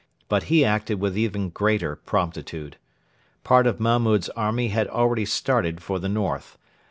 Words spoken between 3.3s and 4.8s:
Part of Mahmud's army